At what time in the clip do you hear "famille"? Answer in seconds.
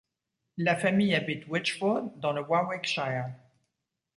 0.75-1.13